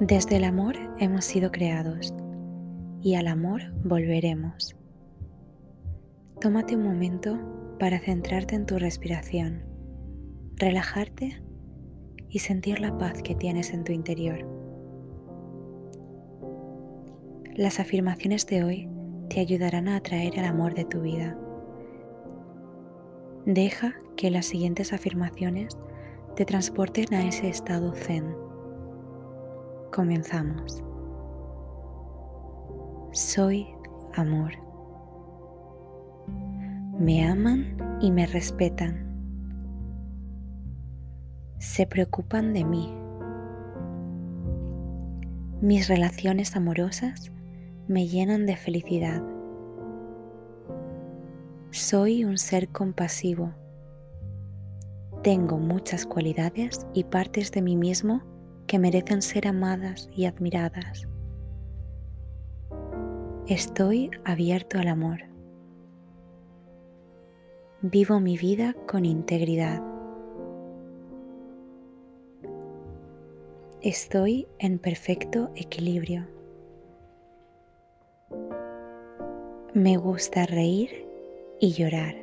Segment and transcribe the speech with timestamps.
[0.00, 2.12] Desde el amor hemos sido creados
[3.00, 4.76] y al amor volveremos.
[6.38, 7.38] Tómate un momento
[7.78, 9.62] para centrarte en tu respiración,
[10.56, 11.42] relajarte
[12.28, 14.46] y sentir la paz que tienes en tu interior.
[17.54, 18.90] Las afirmaciones de hoy
[19.30, 21.38] te ayudarán a atraer el amor de tu vida.
[23.46, 25.78] Deja que las siguientes afirmaciones
[26.34, 28.45] te transporten a ese estado zen.
[29.96, 30.84] Comenzamos.
[33.12, 33.66] Soy
[34.12, 34.52] amor.
[36.98, 39.06] Me aman y me respetan.
[41.56, 42.94] Se preocupan de mí.
[45.62, 47.32] Mis relaciones amorosas
[47.88, 49.22] me llenan de felicidad.
[51.70, 53.54] Soy un ser compasivo.
[55.22, 58.35] Tengo muchas cualidades y partes de mí mismo
[58.66, 61.06] que merecen ser amadas y admiradas.
[63.46, 65.20] Estoy abierto al amor.
[67.80, 69.82] Vivo mi vida con integridad.
[73.82, 76.26] Estoy en perfecto equilibrio.
[79.74, 81.06] Me gusta reír
[81.60, 82.16] y llorar.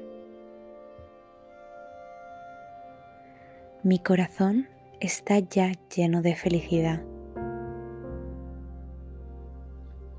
[3.84, 4.68] Mi corazón
[5.04, 7.04] está ya lleno de felicidad.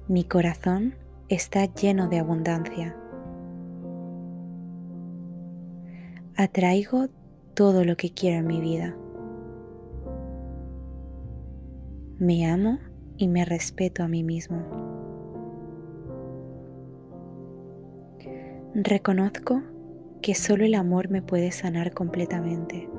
[0.09, 0.95] Mi corazón
[1.31, 2.95] está lleno de abundancia.
[6.37, 7.07] Atraigo
[7.55, 8.95] todo lo que quiero en mi vida.
[12.19, 12.79] Me amo
[13.17, 14.59] y me respeto a mí mismo.
[18.75, 19.63] Reconozco
[20.21, 22.91] que solo el amor me puede sanar completamente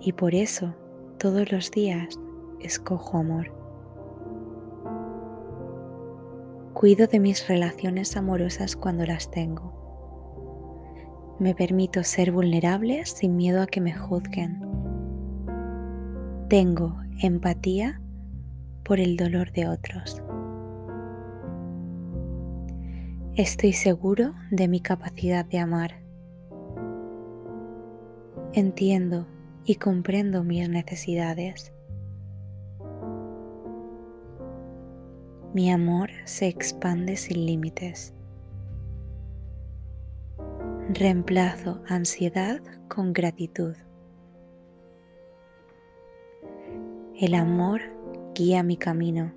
[0.00, 0.74] y por eso
[1.18, 2.18] todos los días
[2.60, 3.52] escojo amor.
[6.74, 9.76] Cuido de mis relaciones amorosas cuando las tengo.
[11.40, 14.60] Me permito ser vulnerable sin miedo a que me juzguen.
[16.48, 18.00] Tengo empatía
[18.84, 20.22] por el dolor de otros.
[23.34, 26.02] Estoy seguro de mi capacidad de amar.
[28.52, 29.26] Entiendo
[29.64, 31.72] y comprendo mis necesidades.
[35.54, 38.12] Mi amor se expande sin límites.
[40.90, 43.74] Reemplazo ansiedad con gratitud.
[47.16, 47.80] El amor
[48.34, 49.32] guía mi camino.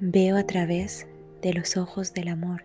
[0.00, 1.06] Veo a través
[1.42, 2.64] de los ojos del amor.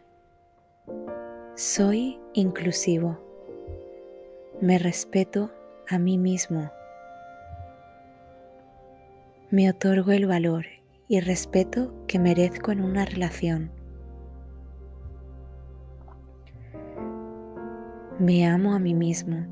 [1.56, 3.26] Soy inclusivo.
[4.59, 5.51] Me respeto
[5.88, 6.72] a mí mismo.
[9.51, 10.66] Me otorgo el valor
[11.07, 13.72] y respeto que merezco en una relación.
[18.17, 19.46] Me amo a mí mismo.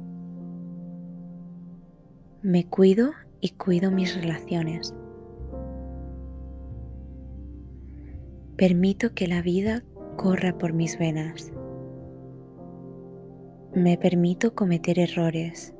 [2.41, 3.11] Me cuido
[3.41, 4.95] y cuido mis relaciones.
[8.57, 9.83] Permito que la vida
[10.17, 11.51] corra por mis venas.
[13.75, 15.73] Me permito cometer errores.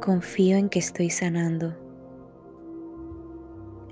[0.00, 1.74] Confío en que estoy sanando.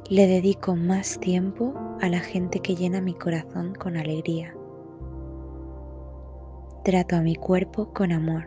[0.09, 4.55] Le dedico más tiempo a la gente que llena mi corazón con alegría.
[6.85, 8.45] Trato a mi cuerpo con amor.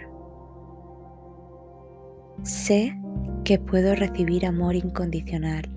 [2.43, 2.97] Sé
[3.43, 5.75] que puedo recibir amor incondicional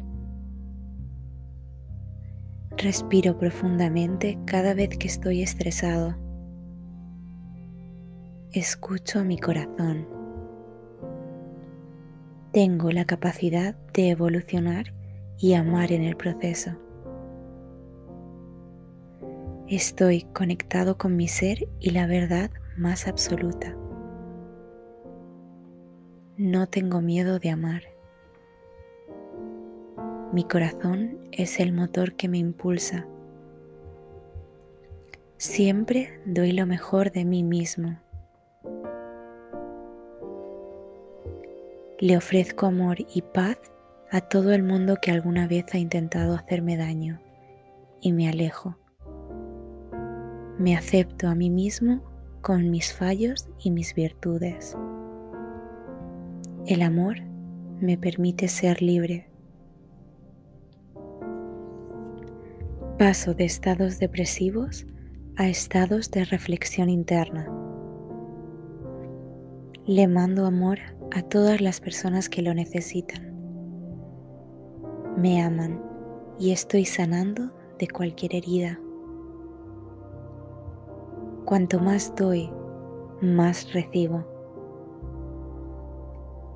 [2.81, 6.28] Respiro profundamente cada vez que estoy estresado.
[8.53, 10.09] Escucho a mi corazón.
[12.51, 14.95] Tengo la capacidad de evolucionar
[15.37, 16.71] y amar en el proceso.
[19.67, 23.77] Estoy conectado con mi ser y la verdad más absoluta.
[26.39, 27.83] No tengo miedo de amar.
[30.33, 33.06] Mi corazón es el motor que me impulsa.
[35.37, 37.99] Siempre doy lo mejor de mí mismo.
[42.00, 43.59] Le ofrezco amor y paz
[44.11, 47.21] a todo el mundo que alguna vez ha intentado hacerme daño
[48.00, 48.77] y me alejo.
[50.59, 52.03] Me acepto a mí mismo
[52.41, 54.77] con mis fallos y mis virtudes.
[56.67, 57.21] El amor
[57.81, 59.29] me permite ser libre
[62.99, 64.85] Paso de estados depresivos
[65.37, 67.49] a estados de reflexión interna.
[69.87, 70.79] Le mando amor
[71.14, 73.34] a todas las personas que lo necesitan.
[75.16, 75.82] Me aman
[76.38, 78.78] y estoy sanando de cualquier herida.
[81.44, 82.50] Cuanto más doy,
[83.22, 84.26] más recibo.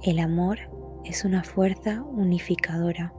[0.02, 0.58] El amor
[1.04, 3.12] es una fuerza unificadora.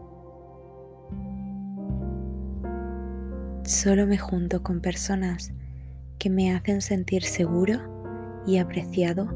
[3.63, 5.53] Solo me junto con personas
[6.19, 9.27] que me hacen sentir seguro y apreciado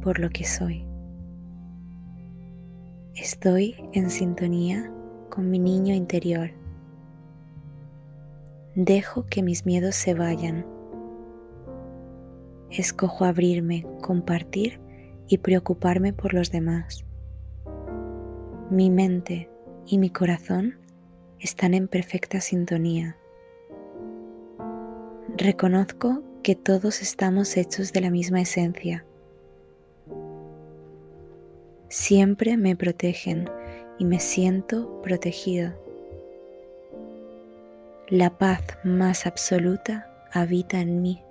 [0.00, 0.83] por lo que soy.
[3.16, 4.92] Estoy en sintonía
[5.30, 6.50] con mi niño interior.
[8.74, 10.66] Dejo que mis miedos se vayan.
[12.70, 14.80] Escojo abrirme, compartir
[15.28, 17.04] y preocuparme por los demás.
[18.68, 19.48] Mi mente
[19.86, 20.76] y mi corazón
[21.38, 23.16] están en perfecta sintonía.
[25.36, 29.06] Reconozco que todos estamos hechos de la misma esencia.
[31.88, 33.48] Siempre me protegen
[33.98, 35.72] y me siento protegido.
[38.08, 41.22] La paz más absoluta habita en mí.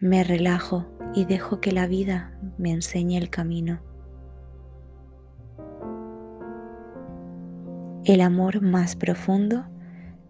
[0.00, 3.80] Me relajo y dejo que la vida me enseñe el camino.
[8.04, 9.66] El amor más profundo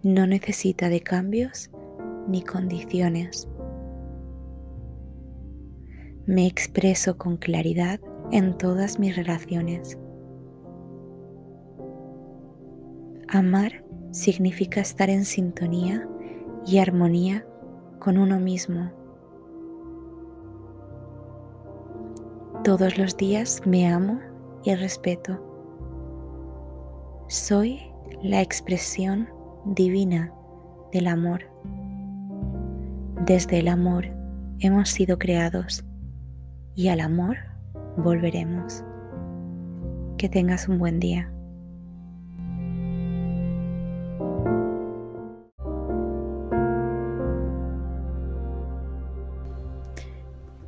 [0.03, 1.71] no necesita de cambios
[2.27, 3.49] ni condiciones.
[6.31, 7.99] Me expreso con claridad
[8.31, 9.99] en todas mis relaciones.
[13.27, 16.09] Amar significa estar en sintonía
[16.65, 17.45] y armonía
[17.99, 18.93] con uno mismo.
[22.63, 24.21] Todos los días me amo
[24.63, 25.37] y respeto.
[27.27, 27.81] Soy
[28.23, 29.29] la expresión
[29.65, 30.33] divina
[30.93, 31.41] del amor.
[33.27, 34.07] Desde el amor
[34.61, 35.85] hemos sido creados
[36.75, 37.37] y al amor
[37.97, 38.85] volveremos.
[40.17, 41.33] Que tengas un buen día.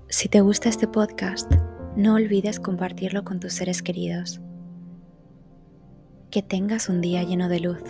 [0.08, 1.52] Si te gusta este podcast,
[1.96, 4.40] no olvides compartirlo con tus seres queridos.
[6.30, 7.82] Que tengas un día lleno de luz.